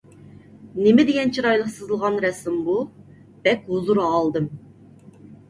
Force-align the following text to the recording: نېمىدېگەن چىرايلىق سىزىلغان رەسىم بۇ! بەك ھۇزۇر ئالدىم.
نېمىدېگەن 0.77 1.33
چىرايلىق 1.37 1.69
سىزىلغان 1.73 2.17
رەسىم 2.23 2.57
بۇ! 2.71 2.79
بەك 3.45 3.71
ھۇزۇر 3.75 4.03
ئالدىم. 4.09 4.51